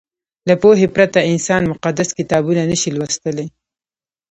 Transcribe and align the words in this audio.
له 0.49 0.55
پوهې 0.61 0.87
پرته 0.95 1.19
انسان 1.31 1.61
مقدس 1.71 2.09
کتابونه 2.17 2.61
نه 2.71 2.77
شي 2.81 2.89
لوستلی. 2.97 3.47